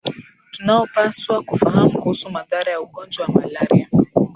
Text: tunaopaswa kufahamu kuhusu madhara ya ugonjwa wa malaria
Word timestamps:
tunaopaswa 0.51 1.41
kufahamu 1.43 1.91
kuhusu 1.91 2.29
madhara 2.29 2.71
ya 2.71 2.81
ugonjwa 2.81 3.25
wa 3.25 3.31
malaria 3.33 3.89